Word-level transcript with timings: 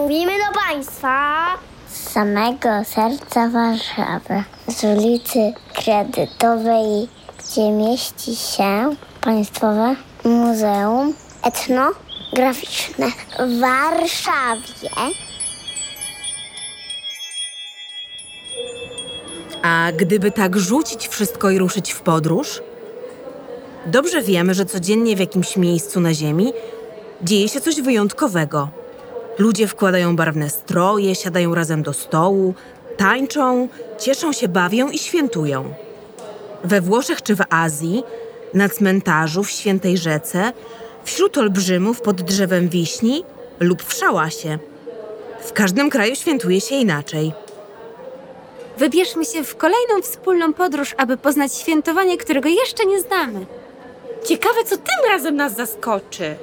Mówimy 0.00 0.32
do 0.32 0.60
Państwa 0.68 1.46
z 1.88 2.10
samego 2.12 2.68
serca 2.84 3.48
Warszawy, 3.48 4.44
z 4.68 4.84
ulicy 4.84 5.52
Kredytowej, 5.74 7.08
gdzie 7.38 7.70
mieści 7.70 8.36
się 8.36 8.96
Państwowe 9.20 9.96
Muzeum 10.24 11.14
Etnograficzne 11.42 13.06
w 13.38 13.60
Warszawie. 13.60 14.90
A 19.62 19.88
gdyby 19.96 20.30
tak 20.30 20.56
rzucić 20.56 21.08
wszystko 21.08 21.50
i 21.50 21.58
ruszyć 21.58 21.92
w 21.92 22.00
podróż? 22.00 22.62
Dobrze 23.86 24.22
wiemy, 24.22 24.54
że 24.54 24.66
codziennie 24.66 25.16
w 25.16 25.20
jakimś 25.20 25.56
miejscu 25.56 26.00
na 26.00 26.14
Ziemi 26.14 26.52
dzieje 27.22 27.48
się 27.48 27.60
coś 27.60 27.80
wyjątkowego. 27.80 28.79
Ludzie 29.40 29.66
wkładają 29.66 30.16
barwne 30.16 30.50
stroje, 30.50 31.14
siadają 31.14 31.54
razem 31.54 31.82
do 31.82 31.92
stołu, 31.92 32.54
tańczą, 32.96 33.68
cieszą 33.98 34.32
się, 34.32 34.48
bawią 34.48 34.88
i 34.90 34.98
świętują. 34.98 35.74
We 36.64 36.80
Włoszech 36.80 37.22
czy 37.22 37.36
w 37.36 37.40
Azji, 37.50 38.02
na 38.54 38.68
cmentarzu 38.68 39.44
w 39.44 39.50
Świętej 39.50 39.98
Rzece, 39.98 40.52
wśród 41.04 41.38
olbrzymów 41.38 42.00
pod 42.00 42.22
drzewem 42.22 42.68
wiśni 42.68 43.24
lub 43.60 43.82
w 43.82 43.94
szałasie. 43.94 44.58
W 45.44 45.52
każdym 45.52 45.90
kraju 45.90 46.14
świętuje 46.14 46.60
się 46.60 46.74
inaczej. 46.74 47.32
Wybierzmy 48.78 49.24
się 49.24 49.44
w 49.44 49.56
kolejną 49.56 50.02
wspólną 50.02 50.52
podróż, 50.52 50.94
aby 50.96 51.16
poznać 51.16 51.54
świętowanie, 51.54 52.18
którego 52.18 52.48
jeszcze 52.48 52.86
nie 52.86 53.00
znamy. 53.00 53.46
Ciekawe, 54.24 54.64
co 54.66 54.76
tym 54.76 55.12
razem 55.12 55.36
nas 55.36 55.56
zaskoczy. 55.56 56.36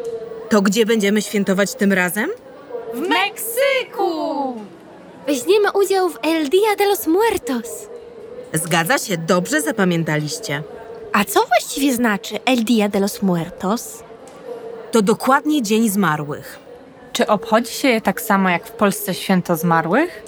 To 0.50 0.62
gdzie 0.62 0.86
będziemy 0.86 1.22
świętować 1.22 1.76
tym 1.76 1.94
razem? 1.94 2.30
W 2.98 3.00
Meksyku! 3.00 4.54
Weźmiemy 5.28 5.72
udział 5.72 6.10
w 6.10 6.18
El 6.24 6.50
Dia 6.50 6.76
de 6.78 6.86
los 6.86 7.08
Muertos. 7.08 7.88
Zgadza 8.54 8.98
się, 8.98 9.18
dobrze 9.18 9.62
zapamiętaliście. 9.62 10.64
A 11.14 11.26
co 11.26 11.46
właściwie 11.46 11.94
znaczy 11.94 12.40
El 12.46 12.64
Dia 12.64 12.90
de 12.90 13.00
los 13.00 13.22
Muertos? 13.22 14.04
To 14.92 15.02
dokładnie 15.02 15.62
Dzień 15.62 15.90
Zmarłych. 15.90 16.60
Czy 17.14 17.28
obchodzi 17.28 17.74
się 17.74 17.88
je 17.88 18.02
tak 18.02 18.22
samo 18.22 18.50
jak 18.50 18.68
w 18.68 18.72
Polsce 18.72 19.14
święto 19.14 19.56
zmarłych? 19.56 20.24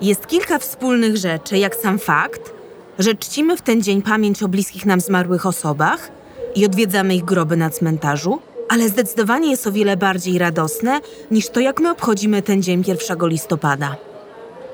Jest 0.00 0.26
kilka 0.26 0.58
wspólnych 0.58 1.16
rzeczy, 1.16 1.58
jak 1.58 1.74
sam 1.74 1.98
fakt, 1.98 2.52
że 2.98 3.14
czcimy 3.14 3.56
w 3.56 3.62
ten 3.62 3.82
dzień 3.82 4.02
pamięć 4.02 4.42
o 4.42 4.48
bliskich 4.48 4.86
nam 4.86 5.00
zmarłych 5.00 5.46
osobach 5.46 6.10
i 6.54 6.66
odwiedzamy 6.66 7.14
ich 7.14 7.24
groby 7.24 7.56
na 7.56 7.70
cmentarzu, 7.70 8.40
ale 8.68 8.88
zdecydowanie 8.88 9.50
jest 9.50 9.66
o 9.66 9.72
wiele 9.72 9.96
bardziej 9.96 10.38
radosne 10.38 11.00
niż 11.30 11.48
to, 11.48 11.60
jak 11.60 11.80
my 11.80 11.90
obchodzimy 11.90 12.42
ten 12.42 12.62
dzień 12.62 12.84
1 12.86 13.28
listopada. 13.28 13.96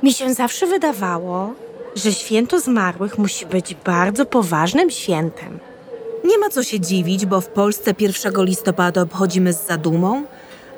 Mi 0.03 0.13
się 0.13 0.35
zawsze 0.35 0.67
wydawało, 0.67 1.55
że 1.95 2.13
święto 2.13 2.61
zmarłych 2.61 3.19
musi 3.19 3.47
być 3.47 3.75
bardzo 3.75 4.27
poważnym 4.27 4.91
świętem. 4.91 5.59
Nie 6.25 6.39
ma 6.39 6.49
co 6.49 6.63
się 6.63 6.81
dziwić, 6.81 7.27
bo 7.27 7.41
w 7.41 7.47
Polsce 7.47 7.95
1 7.99 8.45
listopada 8.45 9.03
obchodzimy 9.03 9.53
z 9.53 9.67
zadumą, 9.67 10.25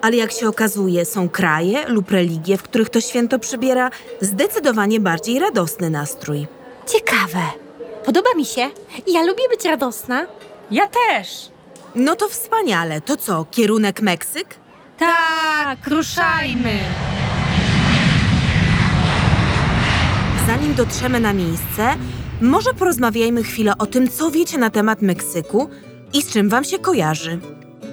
ale 0.03 0.17
jak 0.17 0.33
się 0.33 0.48
okazuje, 0.48 1.05
są 1.05 1.28
kraje 1.28 1.89
lub 1.89 2.11
religie, 2.11 2.56
w 2.56 2.62
których 2.62 2.91
to 2.91 3.00
święto 3.00 3.39
przybiera 3.39 3.91
zdecydowanie 4.20 5.00
bardziej 5.00 5.39
radosny 5.39 5.91
nastrój. 5.91 6.47
Ciekawe. 6.87 7.42
Podoba 8.05 8.31
mi 8.37 8.44
się. 8.44 8.62
Ja 9.06 9.22
lubię 9.22 9.48
być 9.50 9.64
radosna. 9.64 10.27
Ja 10.70 10.89
też! 10.89 11.55
No 11.97 12.16
to 12.16 12.28
wspaniale. 12.28 13.00
To 13.00 13.16
co, 13.16 13.47
kierunek 13.50 14.02
Meksyk? 14.02 14.47
Tak, 14.98 15.86
ruszajmy! 15.86 16.78
Zanim 20.47 20.75
dotrzemy 20.75 21.20
na 21.20 21.33
miejsce, 21.33 21.94
może 22.41 22.75
porozmawiajmy 22.75 23.43
chwilę 23.43 23.72
o 23.78 23.87
tym, 23.87 24.10
co 24.10 24.31
wiecie 24.31 24.59
na 24.59 24.70
temat 24.70 25.03
Meksyku 25.03 25.70
i 26.12 26.22
z 26.22 26.31
czym 26.32 26.48
wam 26.48 26.65
się 26.65 26.78
kojarzy. 26.78 27.38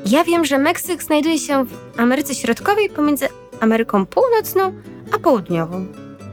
Ja 0.05 0.23
wiem, 0.23 0.45
że 0.45 0.59
Meksyk 0.59 1.03
znajduje 1.03 1.39
się 1.39 1.65
w 1.65 1.99
Ameryce 1.99 2.35
Środkowej 2.35 2.89
pomiędzy 2.89 3.27
Ameryką 3.59 4.05
Północną 4.05 4.73
a 5.15 5.19
Południową. 5.19 5.85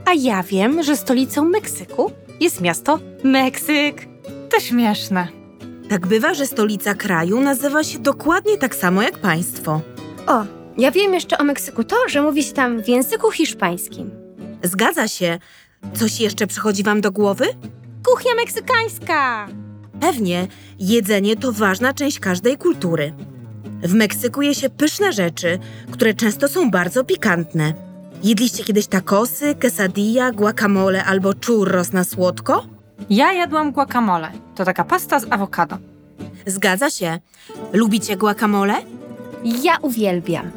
A 0.04 0.10
ja 0.18 0.42
wiem, 0.42 0.82
że 0.82 0.96
stolicą 0.96 1.44
Meksyku 1.44 2.12
jest 2.40 2.60
miasto 2.60 2.98
Meksyk. 3.24 4.06
To 4.50 4.60
śmieszne. 4.60 5.39
Tak 5.90 6.06
bywa, 6.06 6.34
że 6.34 6.46
stolica 6.46 6.94
kraju 6.94 7.40
nazywa 7.40 7.84
się 7.84 7.98
dokładnie 7.98 8.58
tak 8.58 8.74
samo 8.74 9.02
jak 9.02 9.18
państwo. 9.18 9.80
O, 10.26 10.44
ja 10.78 10.90
wiem 10.90 11.14
jeszcze 11.14 11.38
o 11.38 11.44
Meksyku 11.44 11.84
to, 11.84 11.96
że 12.08 12.22
mówi 12.22 12.42
się 12.42 12.52
tam 12.52 12.82
w 12.82 12.88
języku 12.88 13.30
hiszpańskim. 13.30 14.10
Zgadza 14.62 15.08
się. 15.08 15.38
Coś 15.94 16.20
jeszcze 16.20 16.46
przychodzi 16.46 16.82
wam 16.82 17.00
do 17.00 17.12
głowy? 17.12 17.44
Kuchnia 18.06 18.34
meksykańska. 18.34 19.48
Pewnie, 20.00 20.46
jedzenie 20.78 21.36
to 21.36 21.52
ważna 21.52 21.94
część 21.94 22.20
każdej 22.20 22.58
kultury. 22.58 23.12
W 23.82 23.94
Meksyku 23.94 24.42
je 24.42 24.54
się 24.54 24.70
pyszne 24.70 25.12
rzeczy, 25.12 25.58
które 25.90 26.14
często 26.14 26.48
są 26.48 26.70
bardzo 26.70 27.04
pikantne. 27.04 27.74
Jedliście 28.22 28.64
kiedyś 28.64 28.86
tacosy, 28.86 29.54
quesadilla, 29.54 30.32
guacamole 30.32 31.04
albo 31.04 31.32
churros 31.46 31.92
na 31.92 32.04
słodko? 32.04 32.79
Ja 33.08 33.32
jadłam 33.32 33.72
guacamole. 33.72 34.30
To 34.54 34.64
taka 34.64 34.84
pasta 34.84 35.20
z 35.20 35.32
awokado. 35.32 35.78
Zgadza 36.46 36.90
się. 36.90 37.18
Lubicie 37.72 38.16
guacamole? 38.16 38.74
Ja 39.44 39.76
uwielbiam. 39.82 40.50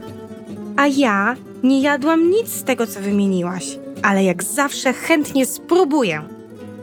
A 0.78 0.88
ja 0.88 1.36
nie 1.64 1.81
jadłam 1.81 2.30
nic 2.30 2.50
z 2.50 2.64
tego, 2.64 2.88
co 2.88 3.00
wymieniłaś, 3.00 3.80
ale 4.02 4.24
jak 4.24 4.44
zawsze 4.44 4.94
chętnie 4.94 5.46
spróbuję. 5.46 6.22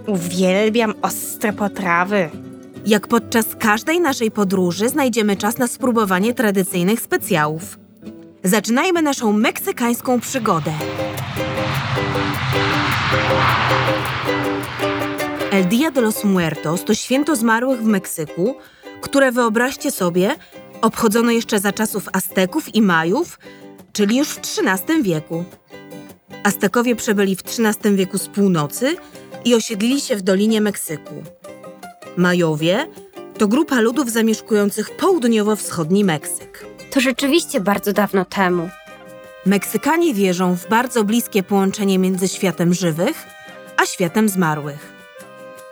Uwielbiam 0.06 0.94
ostre 1.02 1.52
potrawy. 1.52 2.30
Jak 2.86 3.08
podczas 3.08 3.46
każdej 3.56 4.00
naszej 4.00 4.30
podróży 4.30 4.88
znajdziemy 4.88 5.36
czas 5.36 5.58
na 5.58 5.66
spróbowanie 5.66 6.34
tradycyjnych 6.34 7.00
specjałów. 7.00 7.78
Zaczynajmy 8.44 9.02
naszą 9.02 9.32
meksykańską 9.32 10.20
przygodę. 10.20 10.72
El 15.60 15.68
Dia 15.68 15.90
de 15.90 16.00
los 16.00 16.24
Muertos 16.24 16.84
to 16.84 16.94
święto 16.94 17.36
zmarłych 17.36 17.80
w 17.80 17.84
Meksyku, 17.84 18.54
które 19.00 19.32
wyobraźcie 19.32 19.90
sobie, 19.90 20.36
obchodzono 20.80 21.30
jeszcze 21.30 21.60
za 21.60 21.72
czasów 21.72 22.08
Azteków 22.12 22.74
i 22.74 22.82
Majów, 22.82 23.38
czyli 23.92 24.16
już 24.16 24.28
w 24.28 24.38
XIII 24.38 25.02
wieku. 25.02 25.44
Aztekowie 26.42 26.96
przebyli 26.96 27.36
w 27.36 27.42
XIII 27.42 27.96
wieku 27.96 28.18
z 28.18 28.28
północy 28.28 28.96
i 29.44 29.54
osiedlili 29.54 30.00
się 30.00 30.16
w 30.16 30.22
Dolinie 30.22 30.60
Meksyku. 30.60 31.14
Majowie 32.16 32.86
to 33.38 33.48
grupa 33.48 33.80
ludów 33.80 34.10
zamieszkujących 34.10 34.96
południowo-wschodni 34.96 36.04
Meksyk. 36.04 36.66
To 36.90 37.00
rzeczywiście 37.00 37.60
bardzo 37.60 37.92
dawno 37.92 38.24
temu. 38.24 38.70
Meksykanie 39.46 40.14
wierzą 40.14 40.56
w 40.56 40.68
bardzo 40.68 41.04
bliskie 41.04 41.42
połączenie 41.42 41.98
między 41.98 42.28
światem 42.28 42.74
żywych 42.74 43.26
a 43.76 43.86
światem 43.86 44.28
zmarłych. 44.28 44.99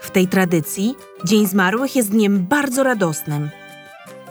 W 0.09 0.11
tej 0.11 0.29
tradycji 0.29 0.95
Dzień 1.25 1.47
Zmarłych 1.47 1.97
jest 1.97 2.11
dniem 2.11 2.47
bardzo 2.47 2.83
radosnym. 2.83 3.51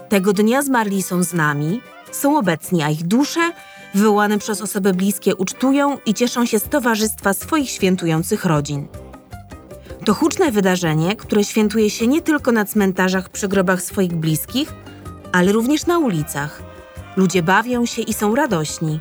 Tego 0.08 0.32
dnia 0.32 0.62
zmarli 0.62 1.02
są 1.02 1.22
z 1.22 1.32
nami, 1.32 1.80
są 2.10 2.38
obecni, 2.38 2.82
a 2.82 2.90
ich 2.90 3.06
dusze, 3.06 3.52
wywołane 3.94 4.38
przez 4.38 4.62
osoby 4.62 4.94
bliskie, 4.94 5.36
ucztują 5.36 5.98
i 6.06 6.14
cieszą 6.14 6.46
się 6.46 6.58
z 6.58 6.62
towarzystwa 6.62 7.34
swoich 7.34 7.70
świętujących 7.70 8.44
rodzin. 8.44 8.88
To 10.04 10.14
huczne 10.14 10.50
wydarzenie, 10.50 11.16
które 11.16 11.44
świętuje 11.44 11.90
się 11.90 12.06
nie 12.06 12.22
tylko 12.22 12.52
na 12.52 12.64
cmentarzach 12.64 13.28
przy 13.28 13.48
grobach 13.48 13.82
swoich 13.82 14.14
bliskich, 14.14 14.74
ale 15.32 15.52
również 15.52 15.86
na 15.86 15.98
ulicach. 15.98 16.62
Ludzie 17.16 17.42
bawią 17.42 17.86
się 17.86 18.02
i 18.02 18.14
są 18.14 18.34
radośni. 18.34 19.00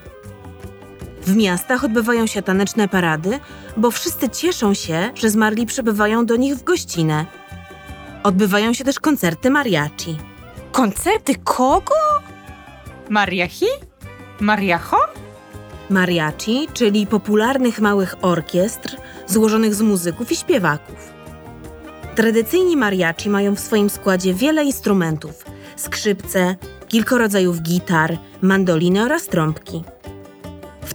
W 1.28 1.36
miastach 1.36 1.84
odbywają 1.84 2.28
się 2.28 2.42
taneczne 2.42 2.88
parady, 2.88 3.40
bo 3.78 3.92
wszyscy 3.92 4.30
cieszą 4.30 4.74
się, 4.74 5.12
że 5.16 5.30
zmarli 5.30 5.66
przybywają 5.66 6.26
do 6.26 6.36
nich 6.36 6.56
w 6.56 6.64
gościnę. 6.64 7.26
Odbywają 8.24 8.74
się 8.74 8.84
też 8.84 9.00
koncerty 9.00 9.50
mariachi. 9.50 10.18
Koncerty 10.72 11.36
kogo? 11.44 11.96
Mariachi? 13.10 13.66
Mariacho? 14.40 14.98
Mariachi, 15.90 16.68
czyli 16.74 17.08
popularnych 17.08 17.80
małych 17.80 18.16
orkiestr 18.22 18.98
złożonych 19.28 19.76
z 19.76 19.82
muzyków 19.82 20.32
i 20.32 20.36
śpiewaków. 20.36 21.14
Tradycyjni 22.16 22.78
mariachi 22.78 23.30
mają 23.30 23.56
w 23.56 23.60
swoim 23.60 23.90
składzie 23.90 24.34
wiele 24.34 24.64
instrumentów: 24.64 25.46
skrzypce, 25.76 26.56
kilka 26.88 27.18
rodzajów 27.18 27.62
gitar, 27.62 28.18
mandoliny 28.42 29.04
oraz 29.04 29.28
trąbki 29.28 29.84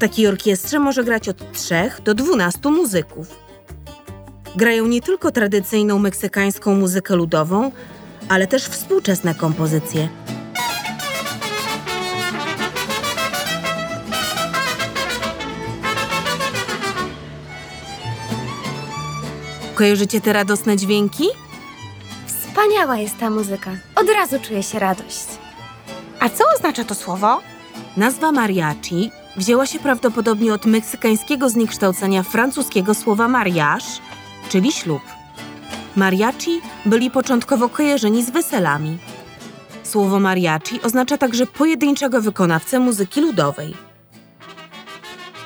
takiej 0.03 0.27
orkiestrze 0.27 0.79
może 0.79 1.05
grać 1.05 1.29
od 1.29 1.53
3 1.53 1.75
do 2.05 2.15
12 2.15 2.71
muzyków. 2.71 3.29
Grają 4.57 4.87
nie 4.87 5.01
tylko 5.01 5.31
tradycyjną 5.31 5.99
meksykańską 5.99 6.75
muzykę 6.75 7.17
ludową, 7.17 7.73
ale 8.29 8.47
też 8.47 8.65
współczesne 8.65 9.35
kompozycje. 9.35 10.09
Kojarzycie 19.75 20.21
te 20.21 20.33
radosne 20.33 20.77
dźwięki? 20.77 21.25
Wspaniała 22.27 22.97
jest 22.97 23.19
ta 23.19 23.31
muzyka. 23.31 23.71
Od 23.97 24.09
razu 24.09 24.37
czuję 24.41 24.63
się 24.63 24.79
radość. 24.79 25.27
A 26.21 26.29
co 26.29 26.45
oznacza 26.57 26.85
to 26.85 26.95
słowo? 26.95 27.41
Nazwa 27.97 28.33
mariachi 28.33 29.11
wzięła 29.37 29.67
się 29.67 29.79
prawdopodobnie 29.79 30.55
od 30.55 30.67
meksykańskiego 30.67 31.51
zniekształcenia 31.51 32.23
francuskiego 32.23 32.95
słowa 32.95 33.29
mariage, 33.29 33.87
czyli 34.49 34.73
ślub. 34.73 35.03
Mariachi 35.97 36.61
byli 36.87 37.11
początkowo 37.11 37.69
kojarzeni 37.69 38.25
z 38.25 38.31
weselami. 38.31 38.99
Słowo 39.83 40.21
mariachi 40.21 40.83
oznacza 40.83 41.19
także 41.19 41.47
pojedynczego 41.47 42.21
wykonawcę 42.21 42.81
muzyki 42.81 43.21
ludowej. 43.21 43.75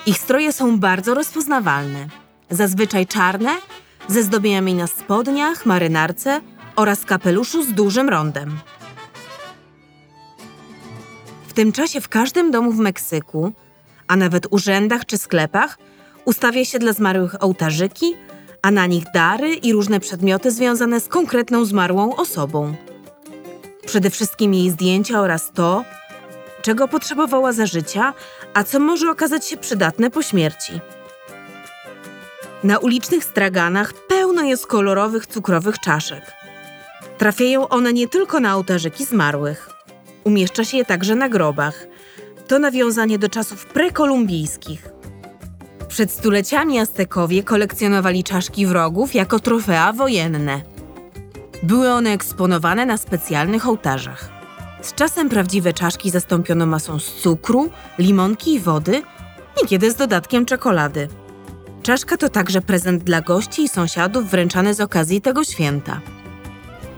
Ich 0.07 0.19
stroje 0.19 0.53
są 0.53 0.79
bardzo 0.79 1.15
rozpoznawalne. 1.15 2.07
Zazwyczaj 2.51 3.07
czarne, 3.07 3.51
ze 4.09 4.23
zdobieniami 4.23 4.75
na 4.75 4.87
spodniach, 4.87 5.67
marynarce 5.67 6.41
oraz 6.77 7.05
kapeluszu 7.05 7.63
z 7.63 7.73
dużym 7.73 8.09
rondem. 8.09 8.59
W 11.47 11.53
tym 11.53 11.73
czasie 11.73 12.01
w 12.01 12.09
każdym 12.09 12.51
domu 12.51 12.73
w 12.73 12.79
Meksyku, 12.79 13.53
a 14.09 14.17
nawet 14.17 14.47
urzędach 14.51 15.07
czy 15.07 15.19
sklepach, 15.19 15.79
ustawia 16.25 16.65
się 16.65 16.79
dla 16.79 16.93
zmarłych 16.93 17.45
ołtarzyki, 17.45 18.17
a 18.63 18.71
na 18.71 18.87
nich 18.87 19.05
dary 19.15 19.55
i 19.55 19.73
różne 19.73 20.01
przedmioty 20.01 20.51
związane 20.51 21.01
z 21.01 21.09
konkretną 21.09 21.65
zmarłą 21.65 22.17
osobą. 22.17 22.75
Przede 23.87 24.11
wszystkim 24.11 24.55
jej 24.55 24.71
zdjęcia 24.71 25.21
oraz 25.21 25.53
to, 25.55 25.85
czego 26.63 26.89
potrzebowała 26.89 27.53
za 27.53 27.67
życia, 27.67 28.15
a 28.55 28.65
co 28.65 28.81
może 28.81 29.11
okazać 29.11 29.47
się 29.47 29.57
przydatne 29.57 30.11
po 30.11 30.23
śmierci. 30.23 30.81
Na 32.65 32.79
ulicznych 32.79 33.25
straganach 33.25 33.93
pełno 34.09 34.43
jest 34.43 34.67
kolorowych 34.67 35.27
cukrowych 35.27 35.79
czaszek. 35.79 36.33
Trafiają 37.19 37.69
one 37.69 37.93
nie 37.93 38.09
tylko 38.09 38.41
na 38.41 38.57
ołtarzyki 38.57 39.05
zmarłych. 39.05 39.71
Umieszcza 40.25 40.65
się 40.65 40.77
je 40.77 40.85
także 40.85 41.15
na 41.15 41.29
grobach. 41.29 41.87
To 42.49 42.59
nawiązanie 42.59 43.19
do 43.19 43.29
czasów 43.29 43.67
prekolumbijskich. 43.67 44.89
Przed 45.89 46.11
stuleciami 46.11 46.79
Aztekowie 46.79 47.43
kolekcjonowali 47.43 48.25
czaszki 48.25 48.67
wrogów 48.67 49.15
jako 49.15 49.39
trofea 49.39 49.93
wojenne. 49.93 50.61
Były 51.63 51.91
one 51.91 52.11
eksponowane 52.11 52.87
na 52.87 52.97
specjalnych 52.97 53.69
ołtarzach. 53.69 54.29
Z 54.83 54.95
czasem 54.95 55.29
prawdziwe 55.29 55.73
czaszki 55.73 56.11
zastąpiono 56.11 56.67
masą 56.67 56.99
z 56.99 57.13
cukru, 57.13 57.71
limonki 57.99 58.55
i 58.55 58.61
wody, 58.61 59.03
niekiedy 59.63 59.91
z 59.91 59.95
dodatkiem 59.95 60.47
czekolady. 60.47 61.09
Czaszka 61.83 62.17
to 62.17 62.29
także 62.29 62.61
prezent 62.61 63.05
dla 63.05 63.21
gości 63.21 63.63
i 63.63 63.69
sąsiadów 63.69 64.31
wręczany 64.31 64.75
z 64.75 64.81
okazji 64.81 65.21
tego 65.21 65.45
święta. 65.45 66.01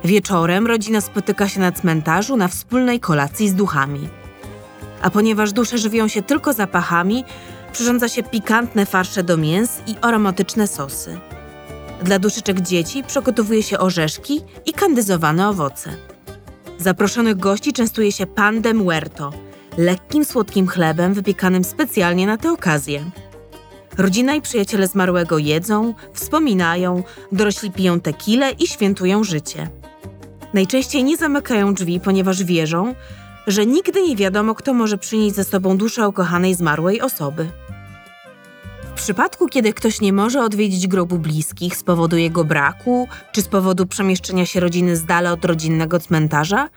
Wieczorem 0.05 0.67
rodzina 0.67 1.01
spotyka 1.01 1.49
się 1.49 1.61
na 1.61 1.73
cmentarzu 1.73 2.37
na 2.37 2.49
wspólnej 2.49 3.01
kolacji 3.01 3.49
z 3.49 3.55
duchami. 3.55 4.09
A 5.03 5.11
ponieważ 5.11 5.53
dusze 5.53 5.79
żywią 5.79 6.09
się 6.09 6.23
tylko 6.23 6.53
zapachami, 6.53 7.25
przyrządza 7.73 8.09
się 8.09 8.23
pikantne 8.23 8.87
farsze 8.87 9.23
do 9.23 9.37
mięs 9.37 9.71
i 9.87 9.95
aromatyczne 10.01 10.67
sosy. 10.67 11.19
Dla 12.03 12.19
duszyczek 12.19 12.61
dzieci 12.61 13.03
przygotowuje 13.03 13.63
się 13.63 13.79
orzeszki 13.79 14.41
i 14.67 14.73
kandyzowane 14.73 15.49
owoce. 15.49 15.91
Zaproszonych 16.79 17.37
gości 17.37 17.73
częstuje 17.73 18.13
się 18.13 18.27
pan 18.27 18.63
de 18.63 18.75
muerto, 18.75 19.33
lekkim, 19.79 20.25
słodkim 20.25 20.67
chlebem 20.67 21.15
wypiekanym 21.15 21.65
specjalnie 21.65 22.27
na 22.27 22.37
tę 22.37 22.53
okazję. 22.53 23.11
Rodzina 23.99 24.35
i 24.35 24.41
przyjaciele 24.41 24.87
zmarłego 24.87 25.39
jedzą, 25.39 25.95
wspominają, 26.13 27.03
dorośli 27.33 27.71
piją 27.71 28.01
tequilę 28.01 28.51
i 28.51 28.67
świętują 28.67 29.25
życie. 29.25 29.71
Najczęściej 30.55 31.05
nie 31.05 31.17
zamykają 31.17 31.75
drzwi, 31.75 32.01
ponieważ 32.01 32.45
wierzą, 32.45 32.95
że 33.49 33.67
nigdy 33.67 34.03
nie 34.03 34.17
wiadomo, 34.17 34.55
kto 34.55 34.75
może 34.75 34.99
przynieść 34.99 35.37
ze 35.37 35.45
sobą 35.45 35.77
duszę 35.77 36.09
ukochanej 36.09 36.55
zmarłej 36.55 37.01
osoby. 37.01 37.51
W 38.95 39.01
przypadku, 39.01 39.49
kiedy 39.49 39.73
ktoś 39.73 40.01
nie 40.01 40.13
może 40.13 40.43
odwiedzić 40.43 40.87
grobu 40.87 41.19
bliskich 41.19 41.77
z 41.77 41.83
powodu 41.83 42.17
jego 42.17 42.45
braku, 42.45 43.09
czy 43.33 43.43
z 43.43 43.49
powodu 43.49 43.87
przemieszczenia 43.87 44.47
się 44.47 44.61
rodziny 44.61 44.97
z 44.97 45.05
dala 45.05 45.33
od 45.33 45.45
rodzinnego 45.45 46.01
cmentarza, 46.01 46.69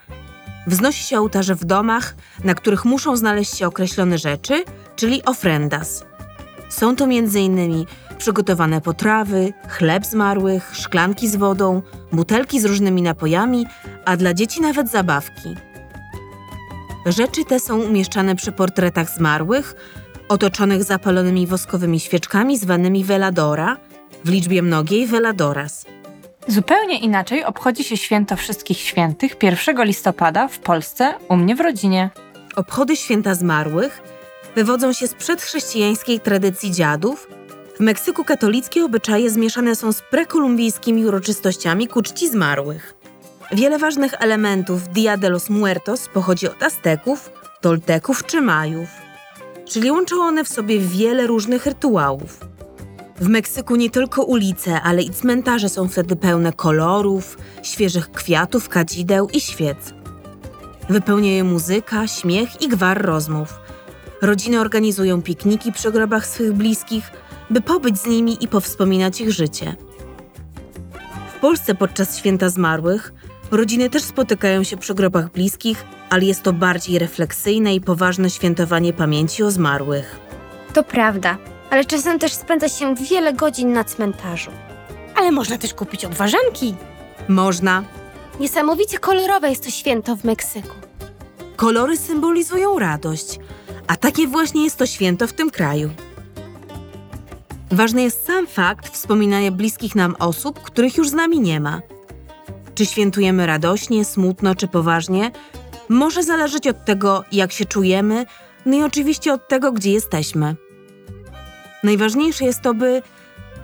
wznosi 0.68 1.04
się 1.04 1.20
ołtarze 1.20 1.56
w 1.56 1.66
domach, 1.66 2.16
na 2.44 2.56
których 2.56 2.86
muszą 2.86 3.18
znaleźć 3.18 3.58
się 3.58 3.68
określone 3.68 4.18
rzeczy, 4.18 4.64
czyli 4.96 5.26
ofrendas. 5.26 6.06
Są 6.70 6.96
to 6.96 7.06
m.in. 7.06 7.86
przygotowane 8.18 8.82
potrawy, 8.82 9.54
chleb 9.70 10.06
zmarłych, 10.06 10.72
szklanki 10.74 11.28
z 11.28 11.36
wodą, 11.36 11.82
butelki 12.12 12.60
z 12.60 12.66
różnymi 12.66 13.02
napojami, 13.02 13.66
a 14.06 14.18
dla 14.18 14.34
dzieci 14.34 14.62
nawet 14.62 14.90
zabawki. 14.90 15.56
Rzeczy 17.06 17.46
te 17.46 17.60
są 17.60 17.82
umieszczane 17.82 18.36
przy 18.36 18.52
portretach 18.52 19.10
zmarłych, 19.10 19.76
otoczonych 20.30 20.84
zapalonymi 20.84 21.48
woskowymi 21.48 22.00
świeczkami 22.00 22.58
zwanymi 22.58 23.04
veladora, 23.04 23.78
w 24.26 24.30
liczbie 24.30 24.62
mnogiej 24.62 25.08
veladoras. 25.08 25.86
Zupełnie 26.48 27.00
inaczej 27.00 27.44
obchodzi 27.44 27.84
się 27.84 27.98
święto 27.98 28.36
Wszystkich 28.36 28.78
Świętych 28.78 29.36
1 29.44 29.84
listopada 29.84 30.48
w 30.48 30.60
Polsce, 30.60 31.14
u 31.30 31.36
mnie 31.36 31.56
w 31.56 31.62
rodzinie. 31.62 32.10
Obchody 32.56 32.96
święta 32.96 33.36
zmarłych 33.36 34.02
wywodzą 34.56 34.94
się 34.94 35.08
z 35.08 35.14
przedchrześcijańskiej 35.14 36.20
tradycji 36.20 36.72
dziadów. 36.72 37.28
W 37.78 37.80
Meksyku 37.80 38.24
katolickie 38.24 38.86
obyczaje 38.86 39.30
zmieszane 39.30 39.76
są 39.76 39.92
z 39.92 40.02
prekolumbijskimi 40.02 41.06
uroczystościami 41.06 41.88
ku 41.88 42.02
czci 42.02 42.30
zmarłych. 42.30 43.01
Wiele 43.54 43.78
ważnych 43.78 44.14
elementów 44.20 44.88
Dia 44.88 45.18
de 45.18 45.30
los 45.30 45.50
Muertos 45.50 46.08
pochodzi 46.08 46.48
od 46.48 46.64
Azteków, 46.64 47.30
Tolteków 47.62 48.26
czy 48.26 48.42
Majów, 48.42 48.90
czyli 49.66 49.92
łączą 49.92 50.16
one 50.24 50.44
w 50.44 50.48
sobie 50.48 50.80
wiele 50.80 51.28
różnych 51.28 51.66
rytuałów. 51.66 52.40
W 53.22 53.28
Meksyku 53.28 53.76
nie 53.76 53.90
tylko 53.90 54.24
ulice, 54.24 54.82
ale 54.82 55.02
i 55.02 55.10
cmentarze 55.10 55.70
są 55.70 55.88
wtedy 55.88 56.16
pełne 56.16 56.54
kolorów, 56.54 57.38
świeżych 57.64 58.12
kwiatów, 58.12 58.70
kadzideł 58.70 59.30
i 59.30 59.42
świec. 59.42 59.94
Wypełnia 60.90 61.32
je 61.32 61.44
muzyka, 61.44 62.08
śmiech 62.08 62.62
i 62.62 62.68
gwar 62.68 63.02
rozmów. 63.02 63.60
Rodziny 64.22 64.60
organizują 64.60 65.22
pikniki 65.22 65.72
przy 65.72 65.92
grobach 65.92 66.28
swych 66.28 66.54
bliskich, 66.54 67.12
by 67.50 67.62
pobyć 67.62 67.98
z 67.98 68.08
nimi 68.08 68.44
i 68.44 68.48
powspominać 68.48 69.22
ich 69.22 69.32
życie. 69.32 69.76
W 71.36 71.40
Polsce 71.40 71.76
podczas 71.76 72.18
święta 72.18 72.50
zmarłych 72.50 73.14
rodziny 73.58 73.90
też 73.90 74.04
spotykają 74.04 74.64
się 74.64 74.78
przy 74.78 74.94
grobach 74.96 75.32
bliskich, 75.32 75.86
ale 76.10 76.26
jest 76.26 76.44
to 76.44 76.54
bardziej 76.54 77.00
refleksyjne 77.00 77.76
i 77.76 77.82
poważne 77.82 78.30
świętowanie 78.30 78.94
pamięci 78.94 79.44
o 79.44 79.52
zmarłych. 79.52 80.20
To 80.74 80.84
prawda, 80.84 81.38
ale 81.70 81.86
czasem 81.86 82.20
też 82.20 82.34
spędza 82.34 82.70
się 82.70 82.96
wiele 82.96 83.34
godzin 83.34 83.74
na 83.74 83.84
cmentarzu. 83.84 84.52
Ale 85.16 85.32
można 85.32 85.58
też 85.58 85.74
kupić 85.74 86.06
odważanki. 86.06 86.76
Można. 87.28 87.84
Niesamowicie 88.40 89.00
kolorowe 89.00 89.50
jest 89.50 89.64
to 89.64 89.70
święto 89.70 90.16
w 90.16 90.24
Meksyku. 90.24 90.76
Kolory 91.56 91.98
symbolizują 91.98 92.80
radość, 92.80 93.40
a 93.88 93.96
takie 93.96 94.28
właśnie 94.28 94.64
jest 94.64 94.78
to 94.78 94.86
święto 94.86 95.28
w 95.28 95.34
tym 95.34 95.50
kraju. 95.50 95.90
Ważny 97.72 98.02
jest 98.04 98.26
sam 98.26 98.48
fakt 98.48 98.94
wspominania 98.94 99.52
bliskich 99.52 99.96
nam 99.96 100.16
osób, 100.20 100.60
których 100.60 100.98
już 100.98 101.10
z 101.10 101.14
nami 101.14 101.40
nie 101.40 101.60
ma. 101.60 101.82
Czy 102.82 102.86
świętujemy 102.86 103.46
radośnie, 103.46 104.06
smutno 104.06 104.56
czy 104.56 104.68
poważnie, 104.68 105.32
może 105.90 106.24
zależeć 106.24 106.68
od 106.68 106.86
tego, 106.86 107.24
jak 107.32 107.52
się 107.52 107.66
czujemy, 107.66 108.26
no 108.66 108.78
i 108.78 108.84
oczywiście 108.84 109.34
od 109.34 109.48
tego, 109.48 109.72
gdzie 109.72 109.92
jesteśmy. 109.92 110.56
Najważniejsze 111.84 112.46
jest 112.46 112.62
to, 112.62 112.74
by 112.74 113.02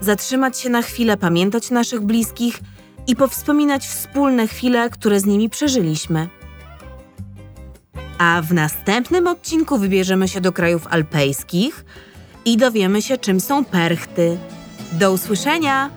zatrzymać 0.02 0.60
się 0.60 0.70
na 0.70 0.82
chwilę, 0.82 1.18
pamiętać 1.18 1.72
naszych 1.72 2.02
bliskich 2.02 2.60
i 3.08 3.16
powspominać 3.16 3.88
wspólne 3.88 4.48
chwile, 4.48 4.90
które 4.90 5.20
z 5.20 5.26
nimi 5.26 5.50
przeżyliśmy. 5.50 6.28
A 8.18 8.42
w 8.42 8.54
następnym 8.54 9.28
odcinku 9.28 9.78
wybierzemy 9.78 10.28
się 10.28 10.42
do 10.42 10.52
krajów 10.52 10.88
alpejskich 10.88 11.86
i 12.46 12.58
dowiemy 12.58 13.02
się, 13.02 13.18
czym 13.18 13.40
są 13.40 13.66
perchty. 13.66 14.38
Do 14.92 15.12
usłyszenia! 15.12 15.90